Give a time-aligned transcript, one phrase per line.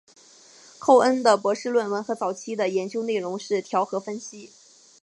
[0.79, 4.49] 寇恩的博士论文和早期的研究内容是调和分析。